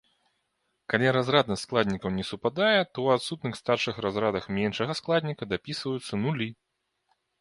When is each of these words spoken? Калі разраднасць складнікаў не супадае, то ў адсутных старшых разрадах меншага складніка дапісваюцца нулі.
Калі 0.93 1.11
разраднасць 1.17 1.65
складнікаў 1.67 2.09
не 2.15 2.25
супадае, 2.29 2.71
то 2.71 2.85
ў 2.85 3.07
адсутных 3.21 3.53
старшых 3.61 3.95
разрадах 4.07 4.49
меншага 4.61 4.91
складніка 5.01 5.43
дапісваюцца 5.53 6.13
нулі. 6.27 6.49